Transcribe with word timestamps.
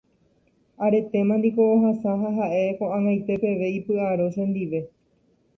aretéma 0.85 1.33
niko 1.41 1.61
ohasa 1.75 2.11
ha 2.21 2.29
ha'e 2.37 2.63
ko'ag̃aite 2.81 3.33
peve 3.45 3.67
ipy'aro 3.77 4.25
chendive 4.39 4.79